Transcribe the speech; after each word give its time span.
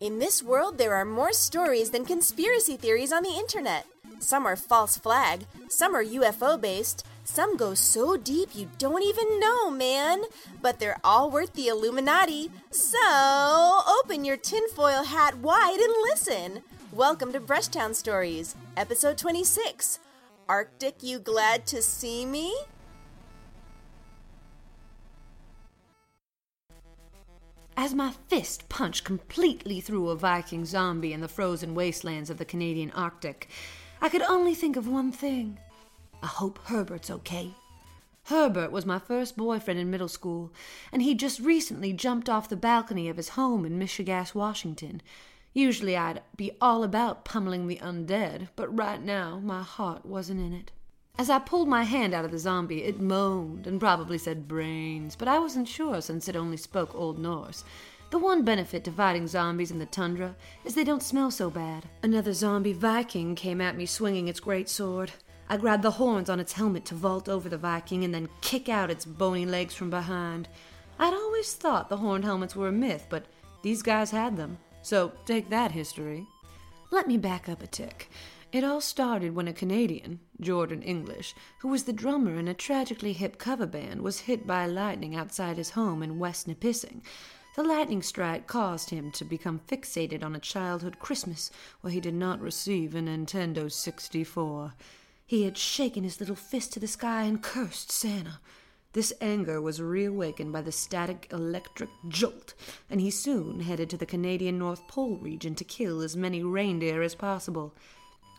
In 0.00 0.18
this 0.18 0.42
world, 0.42 0.78
there 0.78 0.94
are 0.94 1.04
more 1.04 1.30
stories 1.30 1.90
than 1.90 2.06
conspiracy 2.06 2.78
theories 2.78 3.12
on 3.12 3.22
the 3.22 3.36
internet. 3.36 3.84
Some 4.18 4.46
are 4.46 4.56
false 4.56 4.96
flag, 4.96 5.44
some 5.68 5.94
are 5.94 6.02
UFO 6.02 6.58
based, 6.58 7.04
some 7.24 7.58
go 7.58 7.74
so 7.74 8.16
deep 8.16 8.48
you 8.54 8.70
don't 8.78 9.02
even 9.02 9.38
know, 9.38 9.70
man. 9.70 10.22
But 10.62 10.78
they're 10.78 10.96
all 11.04 11.30
worth 11.30 11.52
the 11.52 11.68
Illuminati. 11.68 12.50
So 12.70 13.82
open 14.00 14.24
your 14.24 14.38
tinfoil 14.38 15.02
hat 15.02 15.36
wide 15.36 15.78
and 15.78 15.94
listen. 16.04 16.62
Welcome 16.92 17.34
to 17.34 17.40
Brushtown 17.40 17.94
Stories, 17.94 18.56
episode 18.78 19.18
26. 19.18 19.98
Arctic, 20.48 21.02
you 21.02 21.18
glad 21.18 21.66
to 21.66 21.82
see 21.82 22.24
me? 22.24 22.56
As 27.82 27.94
my 27.94 28.12
fist 28.28 28.68
punched 28.68 29.04
completely 29.04 29.80
through 29.80 30.10
a 30.10 30.14
Viking 30.14 30.66
zombie 30.66 31.14
in 31.14 31.22
the 31.22 31.28
frozen 31.28 31.74
wastelands 31.74 32.28
of 32.28 32.36
the 32.36 32.44
Canadian 32.44 32.90
Arctic, 32.90 33.48
I 34.02 34.10
could 34.10 34.20
only 34.20 34.54
think 34.54 34.76
of 34.76 34.86
one 34.86 35.12
thing. 35.12 35.58
I 36.22 36.26
hope 36.26 36.58
Herbert's 36.64 37.10
okay. 37.10 37.54
Herbert 38.24 38.70
was 38.70 38.84
my 38.84 38.98
first 38.98 39.34
boyfriend 39.34 39.80
in 39.80 39.90
middle 39.90 40.08
school, 40.08 40.52
and 40.92 41.00
he'd 41.00 41.18
just 41.18 41.40
recently 41.40 41.94
jumped 41.94 42.28
off 42.28 42.50
the 42.50 42.54
balcony 42.54 43.08
of 43.08 43.16
his 43.16 43.30
home 43.30 43.64
in 43.64 43.78
Michigas, 43.78 44.34
Washington. 44.34 45.00
Usually 45.54 45.96
I'd 45.96 46.20
be 46.36 46.52
all 46.60 46.84
about 46.84 47.24
pummeling 47.24 47.66
the 47.66 47.78
undead, 47.78 48.48
but 48.56 48.76
right 48.76 49.02
now 49.02 49.40
my 49.42 49.62
heart 49.62 50.04
wasn't 50.04 50.40
in 50.40 50.52
it. 50.52 50.70
As 51.20 51.28
I 51.28 51.38
pulled 51.38 51.68
my 51.68 51.82
hand 51.82 52.14
out 52.14 52.24
of 52.24 52.30
the 52.30 52.38
zombie, 52.38 52.82
it 52.82 52.98
moaned 52.98 53.66
and 53.66 53.78
probably 53.78 54.16
said 54.16 54.48
brains, 54.48 55.14
but 55.14 55.28
I 55.28 55.38
wasn't 55.38 55.68
sure 55.68 56.00
since 56.00 56.28
it 56.28 56.34
only 56.34 56.56
spoke 56.56 56.94
Old 56.94 57.18
Norse. 57.18 57.62
The 58.08 58.16
one 58.16 58.42
benefit 58.42 58.84
to 58.84 58.90
fighting 58.90 59.26
zombies 59.26 59.70
in 59.70 59.78
the 59.78 59.84
tundra 59.84 60.34
is 60.64 60.74
they 60.74 60.82
don't 60.82 61.02
smell 61.02 61.30
so 61.30 61.50
bad. 61.50 61.84
Another 62.02 62.32
zombie 62.32 62.72
Viking 62.72 63.34
came 63.34 63.60
at 63.60 63.76
me 63.76 63.84
swinging 63.84 64.28
its 64.28 64.40
great 64.40 64.70
sword. 64.70 65.12
I 65.46 65.58
grabbed 65.58 65.82
the 65.82 65.90
horns 65.90 66.30
on 66.30 66.40
its 66.40 66.54
helmet 66.54 66.86
to 66.86 66.94
vault 66.94 67.28
over 67.28 67.50
the 67.50 67.58
Viking 67.58 68.02
and 68.02 68.14
then 68.14 68.30
kick 68.40 68.70
out 68.70 68.90
its 68.90 69.04
bony 69.04 69.44
legs 69.44 69.74
from 69.74 69.90
behind. 69.90 70.48
I'd 70.98 71.12
always 71.12 71.52
thought 71.52 71.90
the 71.90 71.98
horned 71.98 72.24
helmets 72.24 72.56
were 72.56 72.68
a 72.68 72.72
myth, 72.72 73.08
but 73.10 73.26
these 73.60 73.82
guys 73.82 74.10
had 74.10 74.38
them. 74.38 74.56
So 74.80 75.12
take 75.26 75.50
that, 75.50 75.72
history. 75.72 76.26
Let 76.90 77.06
me 77.06 77.18
back 77.18 77.46
up 77.46 77.62
a 77.62 77.66
tick. 77.66 78.08
It 78.52 78.64
all 78.64 78.80
started 78.80 79.36
when 79.36 79.46
a 79.46 79.52
Canadian, 79.52 80.18
Jordan 80.40 80.82
English, 80.82 81.36
who 81.60 81.68
was 81.68 81.84
the 81.84 81.92
drummer 81.92 82.36
in 82.36 82.48
a 82.48 82.54
tragically 82.54 83.12
hip 83.12 83.38
cover 83.38 83.66
band, 83.66 84.02
was 84.02 84.20
hit 84.20 84.44
by 84.44 84.66
lightning 84.66 85.14
outside 85.14 85.56
his 85.56 85.70
home 85.70 86.02
in 86.02 86.18
West 86.18 86.48
Nipissing. 86.48 87.02
The 87.54 87.62
lightning 87.62 88.02
strike 88.02 88.48
caused 88.48 88.90
him 88.90 89.12
to 89.12 89.24
become 89.24 89.60
fixated 89.68 90.24
on 90.24 90.34
a 90.34 90.40
childhood 90.40 90.98
Christmas 90.98 91.52
where 91.80 91.92
he 91.92 92.00
did 92.00 92.14
not 92.14 92.40
receive 92.40 92.96
a 92.96 92.98
Nintendo 92.98 93.70
64. 93.70 94.74
He 95.24 95.44
had 95.44 95.56
shaken 95.56 96.02
his 96.02 96.18
little 96.18 96.34
fist 96.34 96.72
to 96.72 96.80
the 96.80 96.88
sky 96.88 97.22
and 97.22 97.40
cursed 97.40 97.92
Santa. 97.92 98.40
This 98.94 99.12
anger 99.20 99.60
was 99.60 99.80
reawakened 99.80 100.52
by 100.52 100.62
the 100.62 100.72
static 100.72 101.28
electric 101.30 101.90
jolt, 102.08 102.54
and 102.90 103.00
he 103.00 103.12
soon 103.12 103.60
headed 103.60 103.88
to 103.90 103.96
the 103.96 104.06
Canadian 104.06 104.58
North 104.58 104.88
Pole 104.88 105.18
region 105.18 105.54
to 105.54 105.62
kill 105.62 106.00
as 106.00 106.16
many 106.16 106.42
reindeer 106.42 107.00
as 107.00 107.14
possible. 107.14 107.72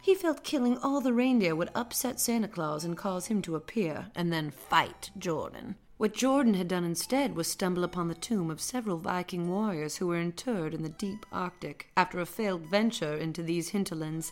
He 0.01 0.15
felt 0.15 0.43
killing 0.43 0.77
all 0.79 0.99
the 0.99 1.13
reindeer 1.13 1.55
would 1.55 1.69
upset 1.75 2.19
Santa 2.19 2.47
Claus 2.47 2.83
and 2.83 2.97
cause 2.97 3.27
him 3.27 3.41
to 3.43 3.55
appear 3.55 4.07
and 4.15 4.33
then 4.33 4.49
fight 4.49 5.11
Jordan. 5.17 5.75
What 5.97 6.15
Jordan 6.15 6.55
had 6.55 6.67
done 6.67 6.83
instead 6.83 7.35
was 7.35 7.47
stumble 7.47 7.83
upon 7.83 8.07
the 8.07 8.15
tomb 8.15 8.49
of 8.49 8.59
several 8.59 8.97
Viking 8.97 9.47
warriors 9.47 9.97
who 9.97 10.07
were 10.07 10.17
interred 10.17 10.73
in 10.73 10.81
the 10.81 10.89
deep 10.89 11.27
Arctic 11.31 11.91
after 11.95 12.19
a 12.19 12.25
failed 12.25 12.65
venture 12.65 13.15
into 13.15 13.43
these 13.43 13.69
hinterlands. 13.69 14.31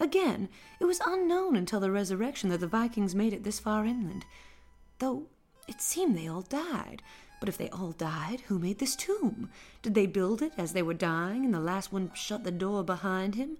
Again, 0.00 0.48
it 0.80 0.86
was 0.86 1.00
unknown 1.06 1.54
until 1.54 1.78
the 1.78 1.92
resurrection 1.92 2.50
that 2.50 2.58
the 2.58 2.66
Vikings 2.66 3.14
made 3.14 3.32
it 3.32 3.44
this 3.44 3.60
far 3.60 3.84
inland, 3.86 4.26
though 4.98 5.28
it 5.68 5.80
seemed 5.80 6.18
they 6.18 6.26
all 6.26 6.42
died. 6.42 7.02
But 7.38 7.48
if 7.48 7.56
they 7.56 7.70
all 7.70 7.92
died, 7.92 8.40
who 8.48 8.58
made 8.58 8.80
this 8.80 8.96
tomb? 8.96 9.50
Did 9.82 9.94
they 9.94 10.06
build 10.06 10.42
it 10.42 10.52
as 10.58 10.72
they 10.72 10.82
were 10.82 10.94
dying 10.94 11.44
and 11.44 11.54
the 11.54 11.60
last 11.60 11.92
one 11.92 12.10
shut 12.14 12.42
the 12.42 12.50
door 12.50 12.82
behind 12.82 13.36
him? 13.36 13.58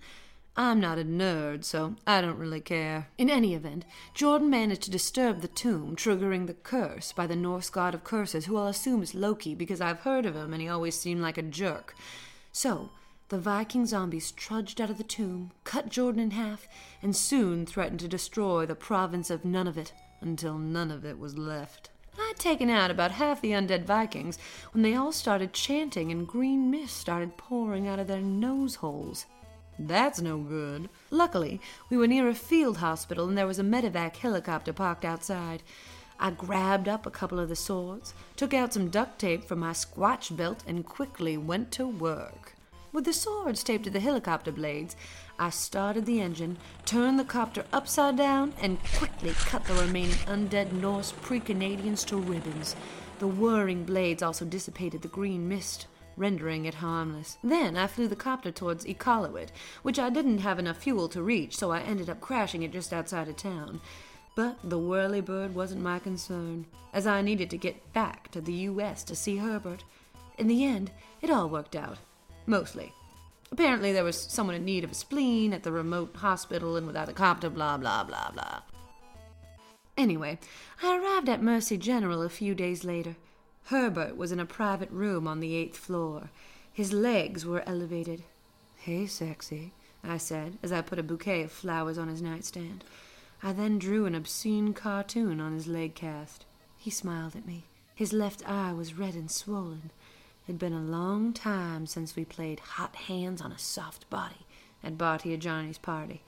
I'm 0.59 0.81
not 0.81 0.99
a 0.99 1.05
nerd, 1.05 1.65
so 1.65 1.97
I 2.06 2.22
don't 2.22 2.39
really 2.39 2.62
care. 2.62 3.09
In 3.19 3.28
any 3.28 3.53
event, 3.53 3.84
Jordan 4.15 4.49
managed 4.49 4.83
to 4.84 4.91
disturb 4.91 5.43
the 5.43 5.49
tomb, 5.49 5.97
triggering 5.97 6.47
the 6.47 6.55
curse 6.55 7.12
by 7.12 7.27
the 7.27 7.37
Norse 7.37 7.69
god 7.69 7.94
of 7.94 8.05
curses, 8.05 8.47
who 8.47 8.56
I'll 8.56 8.69
assume 8.69 9.03
is 9.03 9.15
Loki 9.15 9.55
because 9.55 9.83
I've 9.83 10.00
heard 10.00 10.25
of 10.25 10.34
him 10.34 10.55
and 10.55 10.62
he 10.62 10.69
always 10.69 10.99
seemed 10.99 11.21
like 11.21 11.37
a 11.37 11.43
jerk. 11.43 11.94
So, 12.53 12.89
the 13.28 13.39
Viking 13.39 13.84
zombies 13.84 14.31
trudged 14.31 14.81
out 14.81 14.89
of 14.89 14.97
the 14.97 15.05
tomb, 15.05 15.50
cut 15.65 15.91
Jordan 15.91 16.22
in 16.22 16.31
half, 16.31 16.67
and 17.03 17.15
soon 17.15 17.67
threatened 17.67 18.00
to 18.00 18.09
destroy 18.09 18.65
the 18.65 18.75
province 18.75 19.28
of 19.28 19.43
Nunavut 19.43 19.93
until 20.23 20.56
none 20.56 20.91
of 20.91 21.05
it 21.05 21.19
was 21.19 21.37
left. 21.37 21.91
I'd 22.19 22.38
taken 22.38 22.71
out 22.71 22.91
about 22.91 23.11
half 23.11 23.43
the 23.43 23.50
undead 23.50 23.84
Vikings 23.84 24.38
when 24.73 24.83
they 24.83 24.94
all 24.94 25.12
started 25.12 25.53
chanting 25.53 26.11
and 26.11 26.27
green 26.27 26.71
mist 26.71 26.97
started 26.97 27.37
pouring 27.37 27.87
out 27.87 27.99
of 27.99 28.06
their 28.06 28.23
nose 28.23 28.77
holes. 28.77 29.27
That's 29.78 30.20
no 30.20 30.38
good. 30.38 30.88
Luckily, 31.10 31.60
we 31.91 31.97
were 31.97 32.06
near 32.06 32.28
a 32.28 32.34
field 32.34 32.78
hospital 32.78 33.28
and 33.28 33.37
there 33.37 33.47
was 33.47 33.59
a 33.59 33.64
medevac 33.64 34.16
helicopter 34.16 34.72
parked 34.72 35.04
outside. 35.04 35.62
I 36.19 36.31
grabbed 36.31 36.88
up 36.88 37.04
a 37.04 37.10
couple 37.10 37.38
of 37.38 37.50
the 37.50 37.56
swords, 37.56 38.14
took 38.37 38.54
out 38.54 38.72
some 38.72 38.88
duct 38.88 39.19
tape 39.19 39.44
from 39.44 39.59
my 39.59 39.72
squatch 39.72 40.34
belt, 40.34 40.64
and 40.66 40.87
quickly 40.87 41.37
went 41.37 41.70
to 41.72 41.87
work. 41.87 42.54
With 42.91 43.04
the 43.04 43.12
swords 43.12 43.62
taped 43.62 43.84
to 43.84 43.91
the 43.91 44.00
helicopter 44.00 44.50
blades, 44.50 44.97
I 45.38 45.50
started 45.50 46.06
the 46.06 46.22
engine, 46.22 46.56
turned 46.87 47.19
the 47.19 47.25
copter 47.25 47.66
upside 47.70 48.16
down, 48.16 48.54
and 48.62 48.78
quickly 48.94 49.32
cut 49.32 49.66
the 49.66 49.75
remaining 49.75 50.16
undead 50.26 50.72
Norse 50.72 51.12
pre 51.20 51.38
Canadians 51.38 52.03
to 52.04 52.16
ribbons. 52.16 52.75
The 53.19 53.26
whirring 53.26 53.84
blades 53.84 54.22
also 54.22 54.47
dissipated 54.47 55.02
the 55.02 55.08
green 55.08 55.46
mist 55.46 55.87
rendering 56.17 56.65
it 56.65 56.75
harmless. 56.75 57.39
Then 57.43 57.77
I 57.77 57.87
flew 57.87 58.09
the 58.09 58.17
copter 58.17 58.51
towards 58.51 58.85
Iqaluit, 58.85 59.49
which 59.83 59.99
I 59.99 60.11
didn't 60.11 60.39
have 60.39 60.59
enough 60.59 60.79
fuel 60.79 61.09
to 61.11 61.23
reach, 61.23 61.57
so 61.57 61.71
I 61.71 61.81
ended 61.81 62.09
up 62.09 62.21
crashing 62.21 62.63
it 62.63 62.73
just 62.73 62.93
outside 62.93 63.29
of 63.29 63.37
town. 63.37 63.81
But 64.35 64.59
the 64.63 64.79
whirlybird 64.79 65.53
wasn't 65.53 65.83
my 65.83 65.99
concern, 65.99 66.67
as 66.93 67.07
I 67.07 67.23
needed 67.23 67.51
to 67.51 67.59
get 67.59 67.93
back 67.93 68.31
to 68.33 68.41
the 68.41 68.53
U.S. 68.53 69.03
to 69.05 69.17
see 69.17 69.37
Herbert. 69.37 69.85
In 70.39 70.47
the 70.47 70.65
end, 70.65 70.91
it 71.23 71.31
all 71.31 71.49
worked 71.49 71.77
out. 71.77 71.99
Mostly. 72.47 72.93
Apparently, 73.51 73.93
there 73.93 74.05
was 74.05 74.21
someone 74.21 74.57
in 74.57 74.65
need 74.65 74.85
of 74.85 74.91
a 74.91 74.95
spleen 74.95 75.53
at 75.53 75.63
the 75.63 75.73
remote 75.73 76.17
hospital 76.17 76.77
and 76.77 76.87
without 76.87 77.09
a 77.09 77.13
copter, 77.13 77.49
blah, 77.49 77.77
blah, 77.77 78.05
blah, 78.05 78.31
blah. 78.31 78.61
Anyway, 79.97 80.39
I 80.83 80.99
arrived 80.99 81.29
at 81.29 81.43
Mercy 81.43 81.79
General 81.79 82.23
a 82.23 82.29
few 82.29 82.55
days 82.55 82.85
later. 82.85 83.17
Herbert 83.67 84.17
was 84.17 84.31
in 84.31 84.39
a 84.39 84.47
private 84.47 84.91
room 84.93 85.27
on 85.27 85.41
the 85.41 85.57
eighth 85.57 85.77
floor. 85.77 86.31
His 86.73 86.93
legs 86.93 87.45
were 87.45 87.69
elevated. 87.69 88.23
Hey, 88.77 89.07
sexy, 89.07 89.73
I 90.05 90.19
said 90.19 90.59
as 90.63 90.71
I 90.71 90.83
put 90.83 91.01
a 91.01 91.03
bouquet 91.03 91.43
of 91.43 91.51
flowers 91.51 91.99
on 91.99 92.07
his 92.07 92.23
nightstand. 92.23 92.85
I 93.43 93.53
then 93.53 93.81
drew 93.81 94.07
an 94.07 94.15
obscene 94.15 94.73
cartoon 94.73 95.41
on 95.41 95.53
his 95.53 95.67
leg 95.67 95.97
cast. 95.97 96.45
He 96.77 96.91
smiled 96.91 97.35
at 97.35 97.45
me. 97.45 97.65
His 97.93 98.13
left 98.13 98.49
eye 98.49 98.73
was 98.73 98.95
red 98.95 99.15
and 99.15 99.29
swollen. 99.29 99.91
It'd 100.47 100.61
been 100.61 100.73
a 100.73 100.81
long 100.81 101.33
time 101.33 101.87
since 101.87 102.15
we 102.15 102.25
played 102.25 102.61
hot 102.61 102.95
hands 102.95 103.43
on 103.43 103.51
a 103.51 103.59
soft 103.59 104.09
body 104.09 104.47
at 104.85 104.97
Bartia 104.97 105.39
Johnny's 105.41 105.79
party, 105.79 106.23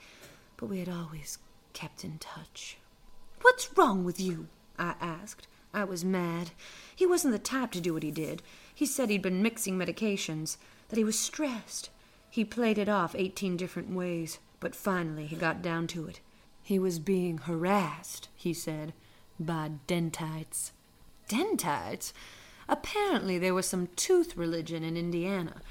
but 0.57 0.67
we 0.67 0.81
had 0.81 0.89
always 0.89 1.39
kept 1.73 2.03
in 2.03 2.19
touch. 2.19 2.79
What's 3.43 3.71
wrong 3.79 4.03
with 4.03 4.19
you? 4.19 4.49
I 4.77 4.95
asked. 5.01 5.47
I 5.73 5.85
was 5.85 6.05
mad. 6.05 6.51
He 6.95 7.07
wasn't 7.07 7.33
the 7.33 7.39
type 7.39 7.73
to 7.73 7.81
do 7.81 7.95
what 7.95 8.03
he 8.03 8.11
did. 8.11 8.43
He 8.75 8.87
said 8.87 9.11
he'd 9.11 9.23
been 9.23 9.43
mixing 9.43 9.77
medications, 9.79 10.57
that 10.89 10.97
he 10.97 11.05
was 11.05 11.19
stressed. 11.19 11.91
He 12.31 12.45
played 12.45 12.79
it 12.79 12.89
off 12.89 13.15
eighteen 13.15 13.57
different 13.57 13.91
ways, 13.91 14.39
but 14.61 14.75
finally 14.75 15.27
he 15.27 15.37
got 15.37 15.63
down 15.63 15.87
to 15.89 16.07
it. 16.07 16.21
He 16.63 16.79
was 16.79 16.99
being 16.99 17.39
harassed, 17.39 18.29
he 18.37 18.53
said, 18.53 18.93
by 19.39 19.73
dentites. 19.87 20.73
Dentites? 21.29 22.13
Apparently 22.69 23.39
there 23.39 23.55
was 23.55 23.67
some 23.67 23.89
tooth 23.97 24.37
religion 24.37 24.85
in 24.85 24.97
Indiana. 24.97 25.63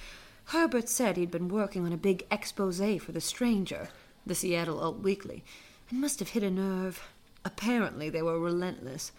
Herbert 0.45 0.89
said 0.89 1.17
he'd 1.17 1.31
been 1.31 1.49
working 1.49 1.85
on 1.85 1.93
a 1.93 1.97
big 1.97 2.25
expose 2.31 2.79
for 2.99 3.11
The 3.11 3.21
Stranger, 3.21 3.89
the 4.25 4.33
Seattle 4.35 4.79
Alt 4.79 4.99
Weekly, 4.99 5.43
and 5.89 6.01
must 6.01 6.19
have 6.19 6.29
hit 6.29 6.43
a 6.43 6.49
nerve. 6.49 7.03
Apparently 7.45 8.09
they 8.09 8.21
were 8.21 8.39
relentless. 8.39 9.11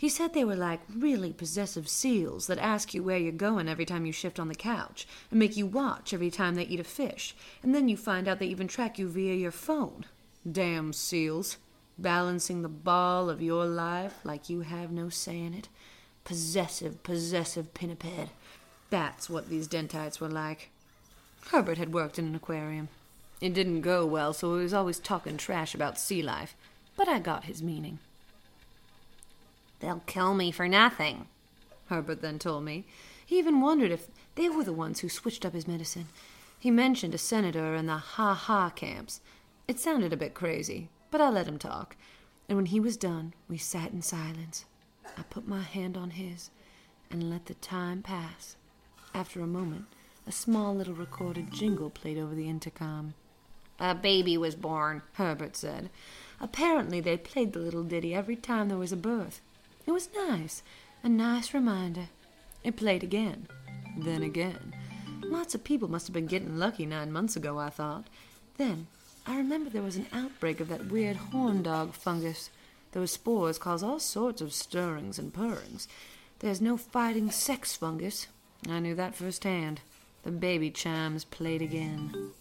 He 0.00 0.08
said 0.08 0.32
they 0.32 0.44
were 0.44 0.56
like 0.56 0.80
really 0.96 1.34
possessive 1.34 1.86
seals 1.86 2.46
that 2.46 2.58
ask 2.58 2.94
you 2.94 3.02
where 3.02 3.18
you're 3.18 3.32
going 3.32 3.68
every 3.68 3.84
time 3.84 4.06
you 4.06 4.12
shift 4.12 4.40
on 4.40 4.48
the 4.48 4.54
couch, 4.54 5.06
and 5.30 5.38
make 5.38 5.58
you 5.58 5.66
watch 5.66 6.14
every 6.14 6.30
time 6.30 6.54
they 6.54 6.62
eat 6.62 6.80
a 6.80 6.84
fish, 6.84 7.36
and 7.62 7.74
then 7.74 7.86
you 7.86 7.98
find 7.98 8.26
out 8.26 8.38
they 8.38 8.46
even 8.46 8.66
track 8.66 8.98
you 8.98 9.06
via 9.06 9.34
your 9.34 9.50
phone. 9.50 10.06
Damn 10.50 10.94
seals. 10.94 11.58
Balancing 11.98 12.62
the 12.62 12.68
ball 12.70 13.28
of 13.28 13.42
your 13.42 13.66
life 13.66 14.14
like 14.24 14.48
you 14.48 14.62
have 14.62 14.90
no 14.90 15.10
say 15.10 15.38
in 15.38 15.52
it 15.52 15.68
possessive, 16.24 17.02
possessive 17.02 17.74
pinniped. 17.74 18.30
That's 18.88 19.28
what 19.28 19.50
these 19.50 19.66
dentites 19.66 20.18
were 20.18 20.30
like. 20.30 20.70
Herbert 21.50 21.76
had 21.76 21.92
worked 21.92 22.18
in 22.18 22.24
an 22.24 22.34
aquarium. 22.34 22.88
It 23.42 23.52
didn't 23.52 23.82
go 23.82 24.06
well, 24.06 24.32
so 24.32 24.56
he 24.56 24.62
was 24.62 24.72
always 24.72 24.98
talking 24.98 25.36
trash 25.36 25.74
about 25.74 25.98
sea 25.98 26.22
life, 26.22 26.56
but 26.96 27.06
I 27.06 27.18
got 27.18 27.44
his 27.44 27.62
meaning. 27.62 27.98
They'll 29.80 30.02
kill 30.06 30.34
me 30.34 30.50
for 30.50 30.68
nothing, 30.68 31.26
Herbert 31.86 32.22
then 32.22 32.38
told 32.38 32.64
me. 32.64 32.86
He 33.24 33.38
even 33.38 33.60
wondered 33.60 33.90
if 33.90 34.08
they 34.34 34.48
were 34.48 34.64
the 34.64 34.72
ones 34.72 35.00
who 35.00 35.08
switched 35.08 35.44
up 35.44 35.54
his 35.54 35.68
medicine. 35.68 36.08
He 36.58 36.70
mentioned 36.70 37.14
a 37.14 37.18
senator 37.18 37.74
and 37.74 37.88
the 37.88 37.96
ha 37.96 38.34
ha 38.34 38.70
camps. 38.70 39.20
It 39.66 39.80
sounded 39.80 40.12
a 40.12 40.16
bit 40.16 40.34
crazy, 40.34 40.88
but 41.10 41.20
I 41.20 41.30
let 41.30 41.46
him 41.46 41.58
talk, 41.58 41.96
and 42.48 42.56
when 42.56 42.66
he 42.66 42.80
was 42.80 42.96
done, 42.96 43.34
we 43.48 43.56
sat 43.56 43.92
in 43.92 44.02
silence. 44.02 44.64
I 45.16 45.22
put 45.22 45.48
my 45.48 45.62
hand 45.62 45.96
on 45.96 46.10
his 46.10 46.50
and 47.10 47.30
let 47.30 47.46
the 47.46 47.54
time 47.54 48.02
pass. 48.02 48.56
After 49.14 49.40
a 49.40 49.46
moment, 49.46 49.86
a 50.26 50.32
small 50.32 50.74
little 50.74 50.94
recorded 50.94 51.52
jingle 51.52 51.90
played 51.90 52.18
over 52.18 52.34
the 52.34 52.48
intercom. 52.48 53.14
A 53.78 53.94
baby 53.94 54.36
was 54.36 54.54
born, 54.54 55.02
Herbert 55.14 55.56
said. 55.56 55.90
Apparently, 56.40 57.00
they 57.00 57.16
played 57.16 57.52
the 57.52 57.58
little 57.58 57.82
ditty 57.82 58.14
every 58.14 58.36
time 58.36 58.68
there 58.68 58.78
was 58.78 58.92
a 58.92 58.96
birth. 58.96 59.40
It 59.86 59.92
was 59.92 60.08
nice, 60.14 60.62
a 61.02 61.08
nice 61.08 61.54
reminder. 61.54 62.08
It 62.62 62.76
played 62.76 63.02
again, 63.02 63.48
then 63.96 64.22
again. 64.22 64.74
Lots 65.22 65.54
of 65.54 65.64
people 65.64 65.88
must 65.88 66.06
have 66.06 66.14
been 66.14 66.26
getting 66.26 66.58
lucky 66.58 66.86
nine 66.86 67.12
months 67.12 67.36
ago, 67.36 67.58
I 67.58 67.70
thought. 67.70 68.06
Then 68.56 68.86
I 69.26 69.36
remember 69.36 69.70
there 69.70 69.82
was 69.82 69.96
an 69.96 70.06
outbreak 70.12 70.60
of 70.60 70.68
that 70.68 70.90
weird 70.90 71.16
horn 71.16 71.62
dog 71.62 71.94
fungus. 71.94 72.50
Those 72.92 73.12
spores 73.12 73.58
cause 73.58 73.82
all 73.82 74.00
sorts 74.00 74.40
of 74.40 74.52
stirrings 74.52 75.18
and 75.18 75.32
purrings. 75.32 75.88
There's 76.40 76.60
no 76.60 76.76
fighting 76.76 77.30
sex 77.30 77.76
fungus. 77.76 78.26
I 78.68 78.80
knew 78.80 78.94
that 78.94 79.14
firsthand. 79.14 79.80
The 80.22 80.30
baby 80.30 80.70
chimes 80.70 81.24
played 81.24 81.62
again. 81.62 82.32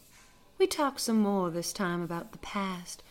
We 0.58 0.68
talked 0.68 1.00
some 1.00 1.20
more 1.20 1.50
this 1.50 1.72
time 1.72 2.02
about 2.02 2.34
the 2.34 2.38
past, 2.40 3.04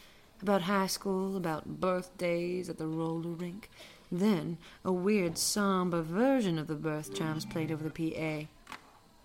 about 0.42 0.62
high 0.62 0.86
school, 0.86 1.36
about 1.36 1.80
birthdays 1.80 2.68
at 2.68 2.76
the 2.76 2.86
roller 2.86 3.30
rink. 3.30 3.70
Then 4.10 4.58
a 4.84 4.92
weird, 4.92 5.36
somber 5.36 6.00
version 6.02 6.58
of 6.58 6.66
the 6.66 6.74
birth 6.74 7.14
chimes 7.14 7.44
played 7.44 7.70
over 7.70 7.88
the 7.88 8.12
PA. 8.12 8.46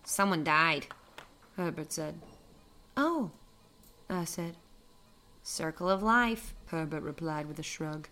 Someone 0.03 0.43
died, 0.43 0.87
Herbert 1.55 1.93
said. 1.93 2.19
Oh, 2.97 3.31
I 4.09 4.25
said. 4.25 4.57
Circle 5.41 5.89
of 5.89 6.03
life, 6.03 6.53
Herbert 6.67 7.01
replied 7.01 7.47
with 7.47 7.59
a 7.59 7.63
shrug. 7.63 8.07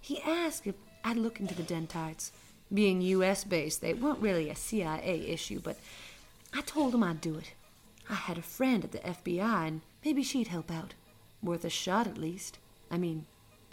He 0.00 0.20
asked 0.22 0.66
if 0.66 0.74
I'd 1.04 1.16
look 1.16 1.40
into 1.40 1.54
the 1.54 1.62
Dentites. 1.62 2.32
Being 2.72 3.00
U.S. 3.00 3.44
based, 3.44 3.80
they 3.80 3.94
weren't 3.94 4.18
really 4.20 4.50
a 4.50 4.56
CIA 4.56 5.28
issue, 5.28 5.60
but 5.60 5.78
I 6.52 6.62
told 6.62 6.94
him 6.94 7.02
I'd 7.02 7.20
do 7.20 7.36
it. 7.36 7.52
I 8.08 8.14
had 8.14 8.38
a 8.38 8.42
friend 8.42 8.84
at 8.84 8.92
the 8.92 8.98
FBI, 8.98 9.68
and 9.68 9.80
maybe 10.04 10.22
she'd 10.22 10.48
help 10.48 10.70
out. 10.70 10.94
Worth 11.42 11.64
a 11.64 11.70
shot, 11.70 12.06
at 12.06 12.18
least. 12.18 12.58
I 12.90 12.98
mean, 12.98 13.26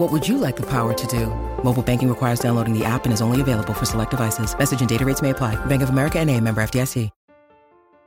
What 0.00 0.12
would 0.12 0.26
you 0.26 0.38
like 0.38 0.56
the 0.56 0.66
power 0.66 0.94
to 0.94 1.06
do? 1.06 1.26
Mobile 1.62 1.82
banking 1.82 2.08
requires 2.08 2.40
downloading 2.40 2.72
the 2.72 2.86
app 2.86 3.04
and 3.04 3.12
is 3.12 3.20
only 3.20 3.42
available 3.42 3.74
for 3.74 3.84
select 3.84 4.10
devices. 4.10 4.58
Message 4.58 4.80
and 4.80 4.88
data 4.88 5.04
rates 5.04 5.20
may 5.20 5.28
apply. 5.28 5.62
Bank 5.66 5.82
of 5.82 5.90
America 5.90 6.18
and 6.18 6.30
a 6.30 6.40
member 6.40 6.62
FDIC. 6.62 7.10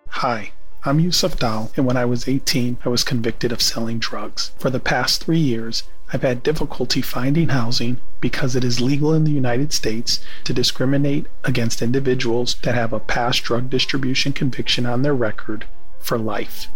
Hi. 0.07 0.53
I'm 0.85 0.99
Yusuf 0.99 1.37
Dal, 1.37 1.71
and 1.77 1.85
when 1.85 1.95
I 1.95 2.05
was 2.05 2.27
18, 2.27 2.79
I 2.83 2.89
was 2.89 3.03
convicted 3.03 3.51
of 3.51 3.61
selling 3.61 3.99
drugs. 3.99 4.53
For 4.57 4.71
the 4.71 4.79
past 4.79 5.23
three 5.23 5.37
years, 5.37 5.83
I've 6.11 6.23
had 6.23 6.41
difficulty 6.41 7.03
finding 7.03 7.49
housing 7.49 7.99
because 8.19 8.55
it 8.55 8.63
is 8.63 8.81
legal 8.81 9.13
in 9.13 9.23
the 9.23 9.31
United 9.31 9.71
States 9.71 10.19
to 10.45 10.51
discriminate 10.51 11.27
against 11.43 11.83
individuals 11.83 12.55
that 12.63 12.73
have 12.73 12.91
a 12.91 12.99
past 12.99 13.43
drug 13.43 13.69
distribution 13.69 14.33
conviction 14.33 14.87
on 14.87 15.03
their 15.03 15.13
record 15.13 15.67
for 15.99 16.17
life. 16.17 16.69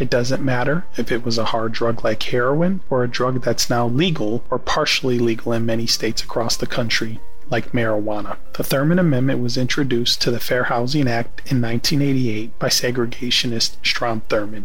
It 0.00 0.08
doesn't 0.08 0.42
matter 0.42 0.86
if 0.96 1.12
it 1.12 1.26
was 1.26 1.36
a 1.36 1.44
hard 1.44 1.72
drug 1.72 2.02
like 2.02 2.22
heroin 2.22 2.80
or 2.88 3.04
a 3.04 3.08
drug 3.08 3.42
that's 3.42 3.68
now 3.68 3.86
legal 3.86 4.42
or 4.48 4.58
partially 4.58 5.18
legal 5.18 5.52
in 5.52 5.66
many 5.66 5.86
states 5.86 6.22
across 6.22 6.56
the 6.56 6.66
country 6.66 7.20
like 7.50 7.72
marijuana. 7.72 8.38
The 8.54 8.62
Thurmond 8.62 8.98
Amendment 8.98 9.40
was 9.40 9.58
introduced 9.58 10.22
to 10.22 10.30
the 10.30 10.40
Fair 10.40 10.64
Housing 10.64 11.06
Act 11.06 11.42
in 11.52 11.60
1988 11.60 12.58
by 12.58 12.68
segregationist 12.68 13.76
Strom 13.84 14.22
Thurmond, 14.30 14.64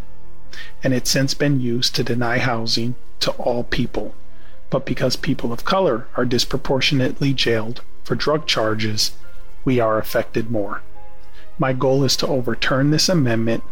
and 0.81 0.93
it's 0.93 1.11
since 1.11 1.33
been 1.33 1.59
used 1.59 1.95
to 1.95 2.03
deny 2.03 2.37
housing 2.37 2.95
to 3.19 3.31
all 3.31 3.65
people. 3.65 4.15
But 4.69 4.85
because 4.85 5.17
people 5.17 5.51
of 5.51 5.65
color 5.65 6.07
are 6.15 6.23
disproportionately 6.23 7.33
jailed 7.33 7.81
for 8.05 8.15
drug 8.15 8.47
charges, 8.47 9.11
we 9.65 9.81
are 9.81 9.97
affected 9.97 10.49
more. 10.49 10.81
My 11.59 11.73
goal 11.73 12.05
is 12.05 12.15
to 12.17 12.27
overturn 12.27 12.91
this 12.91 13.09
amendment 13.09 13.65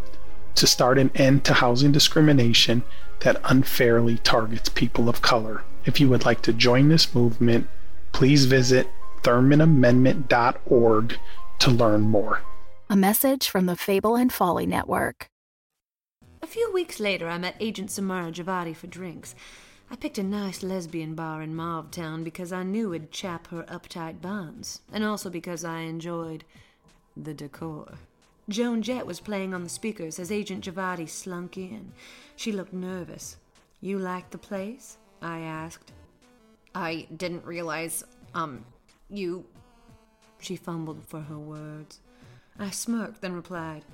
to 0.56 0.68
start 0.68 0.98
an 0.98 1.12
end 1.16 1.44
to 1.46 1.54
housing 1.54 1.92
discrimination 1.92 2.84
that 3.22 3.42
unfairly 3.46 4.18
targets 4.18 4.70
people 4.70 5.10
of 5.10 5.22
color. 5.22 5.64
If 5.86 6.00
you 6.00 6.10
would 6.10 6.26
like 6.26 6.42
to 6.44 6.54
join 6.54 6.90
this 6.90 7.14
movement, 7.14 7.68
please 8.12 8.46
visit 8.46 8.88
ThurmondAmendment.org 9.24 11.18
to 11.60 11.72
learn 11.72 12.02
more. 12.02 12.42
A 12.90 12.96
message 12.96 13.50
from 13.50 13.66
the 13.66 13.76
Fable 13.76 14.16
and 14.16 14.32
Folly 14.32 14.66
Network. 14.66 15.28
A 16.42 16.48
few 16.48 16.72
weeks 16.74 17.00
later, 17.00 17.30
I 17.30 17.38
met 17.38 17.56
Agent 17.60 17.90
Samara 17.90 18.32
Javadi 18.32 18.76
for 18.76 18.88
drinks. 18.88 19.34
I 19.90 19.96
picked 19.96 20.18
a 20.18 20.24
nice 20.24 20.62
lesbian 20.64 21.16
bar 21.16 21.42
in 21.42 21.56
Mauve 21.56 22.24
because 22.24 22.52
I 22.52 22.64
knew 22.64 22.94
it'd 22.94 23.12
chap 23.12 23.48
her 23.48 23.64
uptight 23.64 24.22
bonds, 24.22 24.82
and 24.92 25.04
also 25.04 25.30
because 25.30 25.64
I 25.64 25.82
enjoyed 25.82 26.44
the 27.16 27.34
decor. 27.34 27.94
Joan 28.50 28.82
Jett 28.82 29.06
was 29.06 29.22
playing 29.22 29.54
on 29.54 29.64
the 29.64 29.70
speakers 29.70 30.20
as 30.20 30.32
Agent 30.32 30.66
Javadi 30.66 31.08
slunk 31.08 31.58
in. 31.58 31.94
She 32.36 32.52
looked 32.52 32.74
nervous. 32.74 33.38
You 33.80 34.00
like 34.00 34.30
the 34.32 34.38
place? 34.38 34.98
I 35.22 35.40
asked. 35.40 35.94
I 36.76 37.08
didn't 37.16 37.46
realize, 37.46 38.04
um, 38.34 38.66
you. 39.10 39.46
She 40.40 40.58
fumbled 40.58 41.06
for 41.08 41.22
her 41.22 41.38
words. 41.38 42.02
I 42.60 42.70
smirked, 42.70 43.22
then 43.22 43.34
replied, 43.34 43.86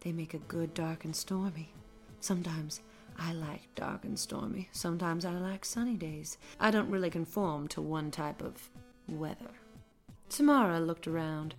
They 0.00 0.12
make 0.12 0.34
a 0.34 0.38
good 0.38 0.74
dark 0.74 1.04
and 1.04 1.16
stormy. 1.16 1.70
Sometimes 2.20 2.80
I 3.18 3.32
like 3.32 3.74
dark 3.74 4.04
and 4.04 4.18
stormy. 4.18 4.68
Sometimes 4.72 5.24
I 5.24 5.32
like 5.32 5.64
sunny 5.64 5.96
days. 5.96 6.36
I 6.60 6.70
don't 6.70 6.90
really 6.90 7.10
conform 7.10 7.68
to 7.68 7.80
one 7.80 8.10
type 8.10 8.42
of 8.42 8.68
weather. 9.08 9.52
Tamara 10.28 10.80
looked 10.80 11.06
around. 11.06 11.54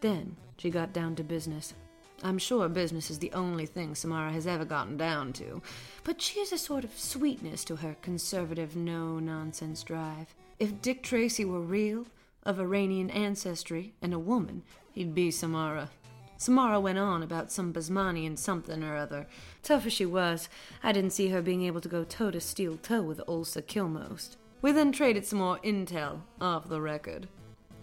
Then 0.00 0.36
she 0.56 0.70
got 0.70 0.92
down 0.92 1.14
to 1.16 1.24
business. 1.24 1.74
I'm 2.22 2.38
sure 2.38 2.68
business 2.68 3.10
is 3.10 3.20
the 3.20 3.32
only 3.32 3.66
thing 3.66 3.94
Samara 3.94 4.32
has 4.32 4.46
ever 4.46 4.64
gotten 4.64 4.96
down 4.96 5.32
to, 5.34 5.62
but 6.02 6.20
she 6.20 6.40
has 6.40 6.52
a 6.52 6.58
sort 6.58 6.82
of 6.82 6.98
sweetness 6.98 7.64
to 7.66 7.76
her 7.76 7.96
conservative, 8.02 8.74
no 8.74 9.20
nonsense 9.20 9.84
drive. 9.84 10.34
If 10.58 10.82
Dick 10.82 11.04
Tracy 11.04 11.44
were 11.44 11.60
real, 11.60 12.06
of 12.44 12.58
Iranian 12.58 13.10
ancestry, 13.10 13.92
and 14.00 14.14
a 14.14 14.18
woman, 14.18 14.62
he'd 14.92 15.14
be 15.14 15.30
Samara. 15.30 15.90
Samara 16.38 16.80
went 16.80 16.98
on 16.98 17.22
about 17.22 17.52
some 17.52 17.72
Basmanian 17.72 18.38
something 18.38 18.82
or 18.82 18.96
other. 18.96 19.26
Tough 19.62 19.86
as 19.86 19.92
she 19.92 20.06
was, 20.06 20.48
I 20.82 20.92
didn't 20.92 21.10
see 21.10 21.28
her 21.28 21.42
being 21.42 21.64
able 21.64 21.80
to 21.80 21.88
go 21.88 22.04
toe 22.04 22.30
to 22.30 22.40
steel 22.40 22.78
toe 22.78 23.02
with 23.02 23.20
Ulsa 23.28 23.60
Kilmost. 23.60 24.38
We 24.62 24.72
then 24.72 24.92
traded 24.92 25.26
some 25.26 25.40
more 25.40 25.58
intel 25.58 26.20
off 26.40 26.68
the 26.68 26.80
record. 26.80 27.28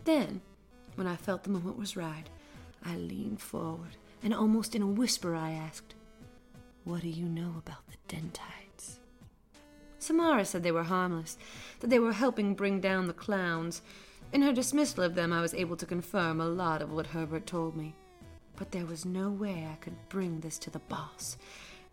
Then, 0.05 0.41
when 0.96 1.08
I 1.08 1.16
felt 1.16 1.44
the 1.44 1.50
moment 1.50 1.78
was 1.78 1.96
right, 1.96 2.30
I 2.84 2.96
leaned 2.96 3.42
forward 3.42 3.98
and 4.25 4.34
almost 4.34 4.75
in 4.75 4.82
a 4.82 4.88
whisper 4.88 5.36
I 5.36 5.52
asked, 5.52 5.94
What 6.84 7.04
do 7.04 7.10
you 7.10 7.25
know 7.25 7.54
about 7.60 7.88
the 7.88 7.98
Dentites? 8.08 9.00
Samara 10.00 10.46
said 10.46 10.64
they 10.64 10.72
were 10.72 10.84
harmless, 10.84 11.38
that 11.80 11.92
they 11.92 12.00
were 12.00 12.12
helping 12.14 12.56
bring 12.56 12.82
down 12.82 13.06
the 13.06 13.14
clowns. 13.14 13.84
In 14.34 14.42
her 14.42 14.52
dismissal 14.52 15.04
of 15.04 15.14
them, 15.14 15.32
I 15.32 15.42
was 15.42 15.54
able 15.54 15.78
to 15.78 15.86
confirm 15.86 16.42
a 16.42 16.48
lot 16.48 16.82
of 16.82 16.92
what 16.92 17.08
Herbert 17.08 17.46
told 17.46 17.78
me. 17.78 17.94
But 18.56 18.72
there 18.72 18.86
was 18.88 19.06
no 19.06 19.30
way 19.30 19.68
I 19.72 19.75
could 19.75 20.10
bring 20.10 20.40
this 20.40 20.58
to 20.60 20.72
the 20.72 20.80
boss. 20.80 21.38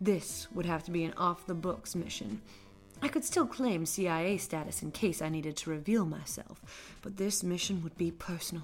This 0.01 0.47
would 0.51 0.65
have 0.65 0.83
to 0.85 0.91
be 0.91 1.03
an 1.03 1.13
off 1.13 1.45
the 1.45 1.53
books 1.53 1.95
mission. 1.95 2.41
I 3.01 3.09
could 3.09 3.23
still 3.23 3.45
claim 3.45 3.85
CIA 3.85 4.37
status 4.37 4.81
in 4.81 4.91
case 4.91 5.21
I 5.21 5.29
needed 5.29 5.55
to 5.57 5.69
reveal 5.69 6.05
myself, 6.05 6.61
but 7.03 7.17
this 7.17 7.43
mission 7.43 7.83
would 7.83 7.95
be 7.95 8.09
personal. 8.09 8.63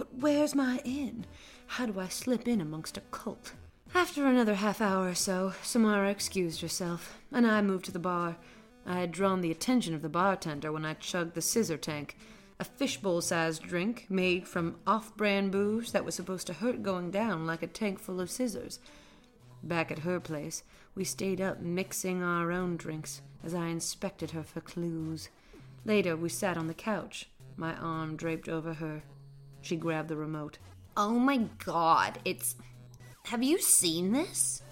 But 0.00 0.14
where's 0.14 0.54
my 0.54 0.80
in? 0.82 1.26
How 1.66 1.84
do 1.84 2.00
I 2.00 2.08
slip 2.08 2.48
in 2.48 2.62
amongst 2.62 2.96
a 2.96 3.02
cult? 3.10 3.52
After 3.94 4.24
another 4.24 4.54
half 4.54 4.80
hour 4.80 5.10
or 5.10 5.14
so, 5.14 5.52
Samara 5.62 6.08
excused 6.08 6.62
herself, 6.62 7.18
and 7.30 7.46
I 7.46 7.60
moved 7.60 7.84
to 7.84 7.92
the 7.92 7.98
bar. 7.98 8.38
I 8.86 9.00
had 9.00 9.12
drawn 9.12 9.42
the 9.42 9.50
attention 9.50 9.92
of 9.92 10.00
the 10.00 10.08
bartender 10.08 10.72
when 10.72 10.86
I 10.86 10.94
chugged 10.94 11.34
the 11.34 11.42
scissor 11.42 11.76
tank, 11.76 12.16
a 12.58 12.64
fishbowl 12.64 13.20
sized 13.20 13.62
drink 13.64 14.06
made 14.08 14.48
from 14.48 14.76
off 14.86 15.14
brand 15.18 15.52
booze 15.52 15.92
that 15.92 16.06
was 16.06 16.14
supposed 16.14 16.46
to 16.46 16.54
hurt 16.54 16.82
going 16.82 17.10
down 17.10 17.46
like 17.46 17.62
a 17.62 17.66
tank 17.66 17.98
full 17.98 18.22
of 18.22 18.30
scissors. 18.30 18.78
Back 19.62 19.90
at 19.92 19.98
her 19.98 20.18
place, 20.18 20.62
we 20.94 21.04
stayed 21.04 21.42
up 21.42 21.60
mixing 21.60 22.22
our 22.22 22.50
own 22.50 22.78
drinks 22.78 23.20
as 23.44 23.52
I 23.54 23.66
inspected 23.66 24.30
her 24.30 24.44
for 24.44 24.62
clues. 24.62 25.28
Later, 25.84 26.16
we 26.16 26.30
sat 26.30 26.56
on 26.56 26.68
the 26.68 26.72
couch, 26.72 27.28
my 27.54 27.74
arm 27.74 28.16
draped 28.16 28.48
over 28.48 28.72
her. 28.72 29.02
She 29.62 29.76
grabbed 29.76 30.08
the 30.08 30.16
remote. 30.16 30.58
Oh 30.96 31.18
my 31.18 31.38
god, 31.64 32.18
it's. 32.24 32.56
Have 33.24 33.42
you 33.42 33.60
seen 33.60 34.12
this? 34.12 34.62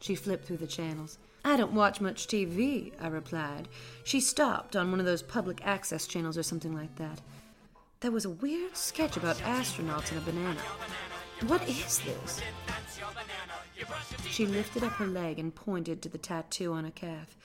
She 0.00 0.14
flipped 0.14 0.46
through 0.46 0.58
the 0.58 0.66
channels. 0.66 1.18
I 1.44 1.56
don't 1.56 1.72
watch 1.72 2.00
much 2.00 2.26
TV, 2.26 2.92
I 3.00 3.06
replied. 3.06 3.68
She 4.04 4.20
stopped 4.20 4.74
on 4.74 4.90
one 4.90 5.00
of 5.00 5.06
those 5.06 5.22
public 5.22 5.64
access 5.64 6.06
channels 6.06 6.36
or 6.36 6.42
something 6.42 6.74
like 6.74 6.96
that. 6.96 7.20
There 8.00 8.10
was 8.10 8.24
a 8.24 8.30
weird 8.30 8.76
sketch 8.76 9.16
about 9.16 9.38
astronauts 9.38 10.10
and 10.10 10.18
a 10.18 10.24
banana. 10.24 10.60
What 11.46 11.68
is 11.68 12.00
this? 12.00 12.40
She 14.28 14.46
lifted 14.46 14.82
up 14.82 14.92
her 14.92 15.06
leg 15.06 15.38
and 15.38 15.54
pointed 15.54 16.02
to 16.02 16.08
the 16.08 16.18
tattoo 16.18 16.72
on 16.72 16.84
her 16.84 16.90
calf. 16.90 17.36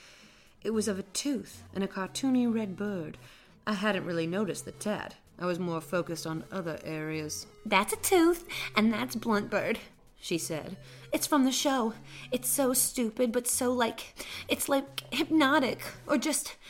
It 0.64 0.72
was 0.72 0.88
of 0.88 1.00
a 1.00 1.04
tooth 1.04 1.64
and 1.74 1.84
a 1.84 1.88
cartoony 1.88 2.52
red 2.52 2.76
bird. 2.76 3.18
I 3.66 3.74
hadn't 3.74 4.06
really 4.06 4.28
noticed 4.28 4.66
the 4.66 4.72
tat. 4.72 5.16
I 5.42 5.46
was 5.46 5.58
more 5.58 5.82
focused 5.82 6.28
on 6.28 6.44
other 6.52 6.80
areas. 6.84 7.48
That's 7.66 7.94
a 7.94 7.98
tooth, 7.98 8.48
and 8.76 8.94
that's 8.94 9.16
Bluntbird, 9.16 9.78
she 10.20 10.38
said. 10.38 10.78
It's 11.12 11.26
from 11.26 11.46
the 11.46 11.52
show. 11.52 11.94
It's 12.32 12.48
so 12.48 12.74
stupid, 12.74 13.32
but 13.32 13.48
so 13.48 13.74
like. 13.74 14.14
It's 14.48 14.70
like 14.70 15.12
hypnotic, 15.14 15.82
or 16.08 16.18
just. 16.18 16.56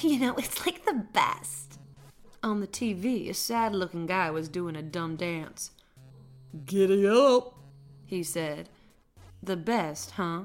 You 0.00 0.18
know, 0.18 0.34
it's 0.36 0.64
like 0.64 0.86
the 0.86 0.94
best. 1.12 1.78
On 2.42 2.60
the 2.60 2.66
TV, 2.66 3.28
a 3.28 3.34
sad 3.34 3.74
looking 3.74 4.06
guy 4.06 4.30
was 4.30 4.48
doing 4.48 4.76
a 4.76 4.82
dumb 4.82 5.16
dance. 5.16 5.72
Giddy 6.64 7.06
up, 7.06 7.54
he 8.06 8.22
said. 8.22 8.70
The 9.42 9.58
best, 9.58 10.12
huh? 10.12 10.44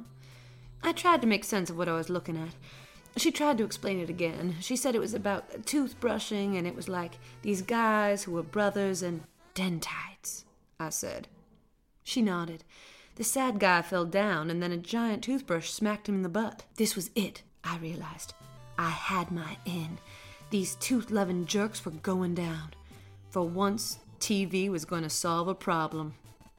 I 0.84 0.92
tried 0.92 1.22
to 1.22 1.28
make 1.28 1.46
sense 1.46 1.70
of 1.70 1.78
what 1.78 1.88
I 1.88 1.94
was 1.94 2.10
looking 2.10 2.36
at. 2.36 2.50
She 3.18 3.32
tried 3.32 3.58
to 3.58 3.64
explain 3.66 4.00
it 4.00 4.10
again. 4.10 4.56
She 4.62 4.76
said 4.76 4.96
it 4.96 5.00
was 5.00 5.14
about 5.14 5.66
toothbrushing 5.66 6.58
and 6.58 6.66
it 6.66 6.76
was 6.76 6.88
like 6.88 7.20
these 7.42 7.62
guys 7.62 8.24
who 8.24 8.32
were 8.32 8.44
brothers 8.44 9.02
and 9.02 9.24
dentites, 9.54 10.46
I 10.80 10.90
said. 10.90 11.28
She 12.04 12.22
nodded. 12.22 12.64
The 13.16 13.24
sad 13.24 13.60
guy 13.60 13.82
fell 13.82 14.06
down 14.06 14.50
and 14.50 14.64
then 14.64 14.72
a 14.72 14.78
giant 14.78 15.24
toothbrush 15.24 15.70
smacked 15.70 16.08
him 16.08 16.16
in 16.16 16.22
the 16.22 16.30
butt. 16.30 16.64
This 16.76 16.96
was 16.96 17.12
it, 17.16 17.44
I 17.64 17.78
realized. 17.78 18.34
I 18.78 18.90
had 18.90 19.32
my 19.32 19.58
in. 19.66 19.98
These 20.52 20.76
tooth 20.76 21.12
loving 21.12 21.46
jerks 21.46 21.84
were 21.84 21.92
going 21.92 22.36
down. 22.36 22.74
For 23.30 23.44
once, 23.44 24.00
TV 24.20 24.70
was 24.70 24.86
going 24.86 25.04
to 25.04 25.10
solve 25.10 25.48
a 25.48 25.56
problem. 25.56 26.14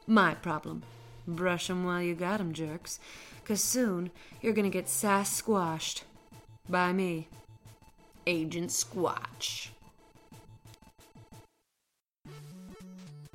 My 0.07 0.35
problem. 0.35 0.83
Brush 1.26 1.71
'em 1.71 1.85
while 1.85 2.02
you 2.02 2.14
got 2.14 2.40
'em, 2.40 2.52
jerks. 2.52 3.00
'Cause 3.45 3.62
soon 3.62 4.11
you're 4.42 4.52
going 4.52 4.71
to 4.71 4.78
get 4.78 4.88
sass 4.88 5.33
squashed. 5.33 6.04
By 6.70 6.92
me, 6.92 7.26
Agent 8.28 8.70
Squatch. 8.70 9.70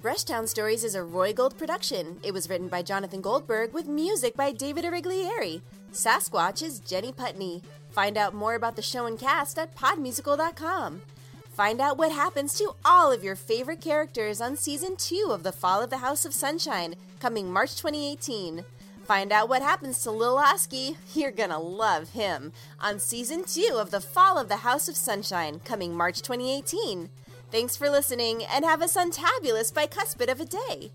Brushtown 0.01 0.47
Stories 0.47 0.85
is 0.85 0.95
a 0.95 1.03
Roy 1.03 1.33
Gold 1.33 1.57
production. 1.57 2.21
It 2.23 2.33
was 2.33 2.49
written 2.49 2.69
by 2.69 2.81
Jonathan 2.81 3.19
Goldberg 3.19 3.73
with 3.73 3.87
music 3.87 4.37
by 4.37 4.53
David 4.53 4.85
Origlieri. 4.85 5.61
Sasquatch 5.91 6.63
is 6.63 6.79
Jenny 6.79 7.11
Putney. 7.11 7.61
Find 7.89 8.17
out 8.17 8.33
more 8.33 8.55
about 8.55 8.77
the 8.77 8.81
show 8.81 9.05
and 9.05 9.19
cast 9.19 9.59
at 9.59 9.75
podmusical.com. 9.75 11.01
Find 11.49 11.81
out 11.81 11.97
what 11.97 12.13
happens 12.13 12.57
to 12.57 12.73
all 12.85 13.11
of 13.11 13.23
your 13.23 13.35
favorite 13.35 13.81
characters 13.81 14.39
on 14.39 14.55
season 14.55 14.95
2 14.95 15.27
of 15.31 15.43
The 15.43 15.51
Fall 15.51 15.81
of 15.81 15.89
the 15.89 15.97
House 15.97 16.23
of 16.23 16.33
Sunshine, 16.33 16.95
coming 17.19 17.51
March 17.51 17.75
2018. 17.75 18.63
Find 19.05 19.31
out 19.31 19.49
what 19.49 19.61
happens 19.61 20.01
to 20.01 20.09
Lil 20.11 20.39
Oski. 20.39 20.97
You're 21.13 21.29
gonna 21.29 21.59
love 21.59 22.09
him 22.09 22.51
on 22.81 22.97
season 22.97 23.43
two 23.43 23.75
of 23.75 23.91
The 23.91 24.01
Fall 24.01 24.39
of 24.39 24.49
the 24.49 24.57
House 24.57 24.89
of 24.89 24.95
Sunshine, 24.95 25.59
coming 25.63 25.95
March 25.95 26.23
2018. 26.23 27.11
Thanks 27.51 27.77
for 27.77 27.87
listening 27.87 28.43
and 28.43 28.65
have 28.65 28.81
a 28.81 28.85
suntabulous 28.85 29.71
bicuspid 29.71 30.31
of 30.31 30.41
a 30.41 30.45
day. 30.45 30.91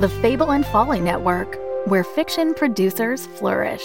The 0.00 0.10
Fable 0.20 0.52
and 0.52 0.66
Folly 0.66 1.00
Network, 1.00 1.58
where 1.86 2.04
fiction 2.04 2.52
producers 2.52 3.26
flourish. 3.26 3.82